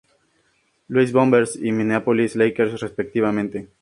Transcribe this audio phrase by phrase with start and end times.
[0.87, 3.67] Louis Bombers y Minneapolis Lakers respectivamente.